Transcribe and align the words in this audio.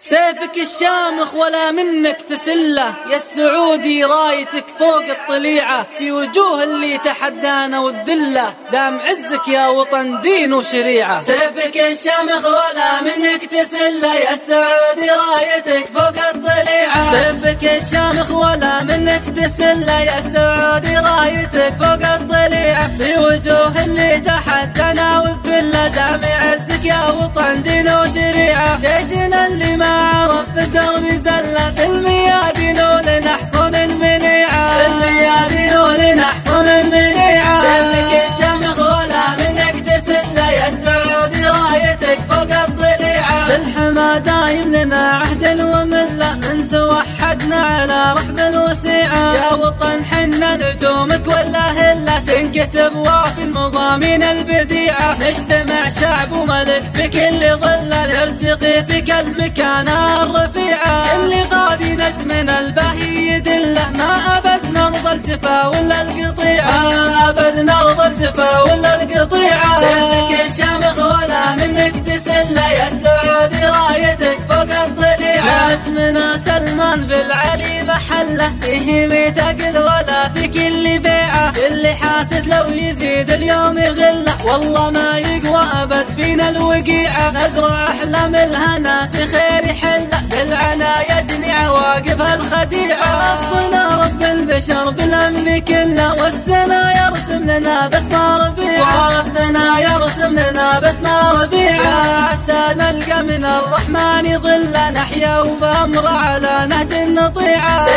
سيفك 0.00 0.56
الشامخ 0.56 1.34
ولا 1.34 1.70
منك 1.70 2.22
تسله. 2.22 2.94
يا 3.10 3.16
السعودي 3.16 4.04
رايتك 4.04 4.64
فوق 4.78 5.04
الطليعة. 5.08 5.86
في 5.98 6.12
وجوه 6.12 6.62
اللي 6.62 6.98
تحدانا 6.98 7.80
والذلة. 7.80 8.54
دام 8.72 9.00
عزك 9.00 9.48
يا 9.48 9.68
وطن 9.68 10.20
دين 10.20 10.52
وشريعة. 10.52 11.22
سيفك 11.22 11.76
الشامخ 11.76 12.46
ولا 12.46 13.00
منك 13.00 13.44
تسله. 13.44 14.14
يا 14.14 14.32
السعودي 14.32 15.10
رايتك 15.10 15.86
فوق 15.94 16.26
الطليعة. 16.34 17.10
سيفك 17.10 17.64
الشامخ 17.64 18.30
ولا 18.30 18.82
منك 18.82 19.22
تسله. 19.36 20.00
يا 20.00 20.18
السعودي 20.18 20.98
رايتك 20.98 21.74
فوق 21.80 22.12
الطليعة. 22.14 22.88
في 22.98 23.18
وجوه 23.18 23.84
اللي 23.84 24.20
تحدانا 24.20 25.20
والذلة. 25.20 25.88
دام 25.88 26.20
عزك 26.24 26.84
يا 26.84 27.10
وطن 27.10 27.62
دين 27.62 27.88
وشريعة. 27.88 28.27
جيشنا 28.98 29.46
اللي 29.46 29.76
ما 29.76 29.86
عرف 29.86 30.58
الدرب 30.58 31.04
زلة 31.06 31.70
في 31.70 31.86
توحدنا 47.38 47.56
على 47.56 48.12
رحب 48.12 48.54
وسيعة 48.54 49.34
يا 49.34 49.54
وطن 49.54 50.04
حنا 50.04 50.56
نجومك 50.56 51.26
ولا 51.26 51.70
هلة. 51.70 52.18
تنكتب 52.26 52.96
وافي 52.96 53.42
المضامين 53.42 54.22
البديعة. 54.22 55.16
نجتمع 55.20 55.88
شعب 56.00 56.32
وملك 56.32 56.82
في 56.94 57.08
كل 57.08 57.56
ظلة. 57.56 58.06
نرتقي 58.06 58.84
في 58.84 59.00
كل 59.00 59.44
مكان 59.44 59.88
الرفيعة 59.88 61.14
اللي 61.14 61.42
غادي 61.42 61.96
نجمنا 61.96 62.60
الباهي 62.60 63.28
يدله. 63.28 63.88
ما 63.98 64.38
أبد 64.38 64.78
نرضى 64.78 65.12
الجفا 65.12 65.66
ولا 65.66 66.02
القطيعة. 66.02 66.80
ما 66.90 67.28
أبد 67.28 67.58
نرضى 67.58 68.06
الجفا 68.06 68.60
ولا 68.60 69.02
القطيعة. 69.02 69.80
سيفك 69.80 70.40
الشامخ 70.46 70.98
ولا 70.98 71.54
منك 71.54 71.94
تسلة 72.06 72.72
فيه 78.62 79.06
ميثاق 79.06 79.56
ولا 79.76 80.28
في 80.28 80.48
كل 80.48 80.98
بيعة 80.98 81.52
اللي 81.70 81.94
حاسد 81.94 82.46
لو 82.46 82.64
يزيد 82.72 83.30
اليوم 83.30 83.78
يغله. 83.78 84.46
والله 84.46 84.90
ما 84.90 85.18
يقوى 85.18 85.62
أبد 85.82 86.06
فينا 86.16 86.48
الوقيعة. 86.48 87.30
نزرع 87.30 87.88
أحلام 87.88 88.34
الهنا 88.34 89.08
في 89.12 89.26
خير 89.26 89.74
حله 89.74 90.20
بالعنا 90.30 90.94
يجني 91.02 91.52
عواقب 91.52 92.20
الخديعة. 92.20 93.10
وصنا 93.18 94.04
رب 94.04 94.22
البشر 94.22 94.90
بالأمن 94.90 95.58
كله. 95.58 96.22
والسنا 96.22 97.06
يرسم 97.06 97.50
لنا 97.50 97.86
بسمة 97.86 98.36
ربيعة. 98.36 99.16
والسنا 99.16 99.80
يرسم 99.80 100.38
لنا 100.38 100.78
بسمة 100.78 101.42
ربيعة. 101.42 102.28
عسى 102.28 102.74
نلقى 102.74 103.22
من 103.22 103.44
الرحمن 103.44 104.38
ظلا 104.38 104.90
نحيا 104.90 105.40
وبأمر 105.40 106.06
على 106.06 106.66
نهج 106.70 106.92
النطيعة. 106.92 107.87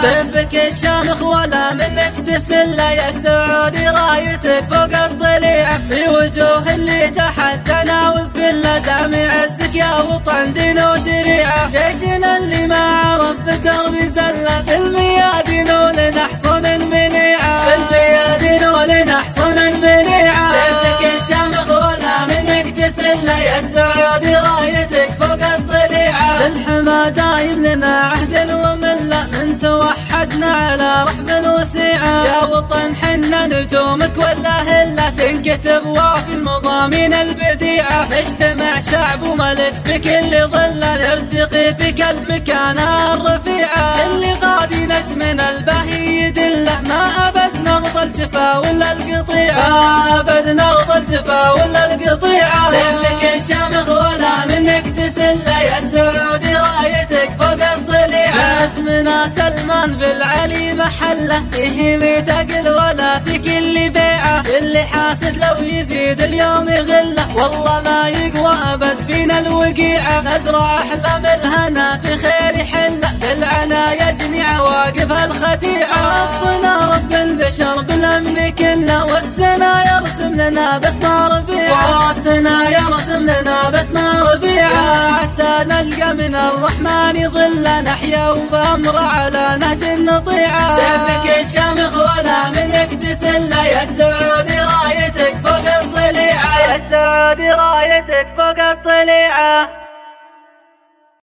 سيفك 0.00 0.54
الشامخ 0.54 1.22
ولا 1.22 1.72
منك 1.74 2.12
تسلة 2.26 2.90
يا 2.90 3.08
السعودي 3.08 3.88
رايتك 3.88 4.64
فوق 4.70 4.94
الضليعة 5.04 5.78
في 5.88 6.08
وجوه 6.08 6.74
اللي 6.74 7.08
تحدنا 7.10 8.10
والذلة 8.10 8.78
دام 8.78 9.14
عزك 9.14 9.74
يا 9.74 9.92
وطن 9.96 10.52
دين 10.52 10.78
وشريعة. 10.78 11.70
جيشنا 11.70 12.36
اللي 12.36 12.66
ما 12.66 12.76
عرف 12.76 13.36
بالدرب 13.46 13.94
زلة. 14.16 14.49
توحدنا 30.40 30.52
على 30.52 31.04
رحب 31.04 31.30
وسيعة 31.46 32.24
يا 32.24 32.44
وطن 32.44 32.96
حنا 32.96 33.46
نجومك 33.46 34.16
ولا 34.16 34.62
هلة 34.62 35.10
تنكتب. 35.10 35.86
وافي 35.86 36.32
المضامين 36.32 37.14
البديعة 37.14 38.08
نجتمع 38.12 38.78
شعب 38.90 39.22
وملك 39.22 39.74
في 39.84 39.98
كل 39.98 40.48
ظلة 40.48 40.96
نرتقي 40.96 41.74
في 41.74 41.92
كل 41.92 42.34
مكان 42.34 42.78
الرفيعة. 42.78 44.06
اللي 44.06 44.32
غادي 44.32 44.86
نجمنا 44.86 45.50
الباهي 45.50 46.26
يدله 46.26 46.80
ما 46.88 47.28
أبد 47.28 47.68
نرضى 47.68 48.02
الجفا 48.02 48.58
ولا 48.58 48.92
القطيعة. 48.92 49.68
ما 49.70 50.20
أبد 50.20 50.48
نرضى 50.48 50.98
الجفا 50.98 51.50
ولا 51.50 51.94
القطيعة. 51.94 52.70
سيفك 52.70 53.34
الشامخ 53.34 53.88
نجمنا 58.90 59.30
سلمان 59.36 59.92
بالعلي 59.94 60.74
محله. 60.74 61.42
فيه 61.52 61.96
ميثاق 61.96 62.48
ولا 62.60 63.18
في 63.18 63.38
كل 63.38 63.90
بيعة. 63.90 64.42
اللي 64.58 64.82
حاسد 64.82 65.36
لو 65.36 65.64
يزيد 65.64 66.22
اليوم 66.22 66.68
يغله. 66.68 67.36
والله 67.36 67.80
ما 67.80 68.08
يقوى 68.08 68.54
أبد 68.72 68.96
فينا 69.06 69.38
الوقيعة. 69.38 70.20
نزرع 70.20 70.78
أحلام 70.78 71.26
الهنا 71.26 72.00
في 72.02 72.16
خير 72.16 72.64
حله. 72.64 73.10
بالعنا 73.20 73.92
يجني 73.92 74.42
عواقب 74.90 75.12
الخديعة 75.12 76.22
وصنا 76.22 76.94
رب 76.94 77.12
البشر 77.12 77.80
بالأمن 77.80 78.50
كله 78.50 79.04
والسنا 79.06 79.84
يرسم 79.90 80.34
لنا 80.34 80.78
بسمة 80.78 81.28
ربيعة 81.28 82.06
والسنا 82.06 82.68
يرسم 82.68 83.22
لنا 83.22 83.70
بسمة 83.70 84.32
ربيعة 84.32 85.12
عسى 85.12 85.64
نلقى 85.64 86.14
من 86.14 86.34
الرحمن 86.34 87.30
ظلا 87.30 87.80
نحيا 87.80 88.30
وبأمر 88.30 88.96
على 88.98 89.56
نهج 89.60 89.82
النطيعة 89.82 90.76
سيفك 90.76 91.38
الشامخ 91.40 91.96
ولا 91.96 92.48
منك 92.48 92.90
تسلة 93.02 93.64
يا 93.64 93.82
السعودي 93.82 94.58
رايتك 94.60 95.34
فوق 95.44 95.74
الضليعة 95.82 96.58
يا 96.60 96.76
السعودي 96.76 97.50
رايتك 97.50 98.26
فوق 98.36 98.64
الطليعة. 98.64 99.68